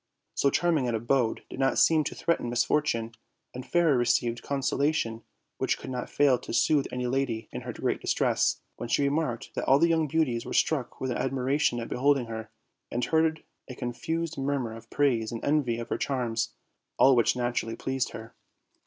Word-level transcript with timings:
So 0.33 0.49
charming 0.49 0.87
an 0.87 0.95
abode 0.95 1.43
did 1.47 1.59
not 1.59 1.77
seem 1.77 2.03
to 2.05 2.15
threaten 2.15 2.49
misfortune, 2.49 3.11
and 3.53 3.63
Fairer 3.63 3.95
received 3.95 4.41
consolation 4.41 5.21
which 5.59 5.77
could 5.77 5.91
not 5.91 6.09
fail 6.09 6.39
to 6.39 6.53
soothe 6.55 6.87
any 6.91 7.05
lady 7.05 7.47
in 7.51 7.61
her 7.61 7.71
great 7.71 8.01
distress, 8.01 8.61
when 8.77 8.89
she 8.89 9.03
remarked 9.03 9.51
that 9.53 9.65
all 9.65 9.77
the 9.77 9.89
young 9.89 10.07
beauties 10.07 10.43
were 10.43 10.53
struck 10.55 10.99
with 10.99 11.11
admiration 11.11 11.79
at 11.79 11.87
beholding 11.87 12.25
her, 12.25 12.49
and 12.89 13.05
heard 13.05 13.43
a 13.69 13.75
confused 13.75 14.39
murmur 14.39 14.75
of 14.75 14.89
praise 14.89 15.31
and 15.31 15.45
envy 15.45 15.77
of 15.77 15.89
her 15.89 15.99
charms; 15.99 16.55
all 16.97 17.15
which 17.15 17.35
naturally 17.35 17.75
pleased 17.75 18.09
her. 18.09 18.33